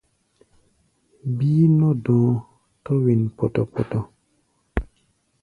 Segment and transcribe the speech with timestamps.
[1.35, 2.35] Bíí nɔ́ dɔ̧ɔ̧,
[2.83, 3.99] tɔ̧́ wen pɔtɔ-pɔtɔ.